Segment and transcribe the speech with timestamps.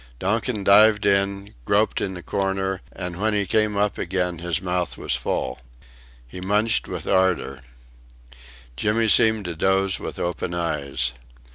[0.17, 4.97] Donkin dived in, groped in the corner and when he came up again his mouth
[4.97, 5.59] was full.
[6.27, 7.59] He munched with ardour.
[8.75, 11.13] Jimmy seemed to doze with open eyes.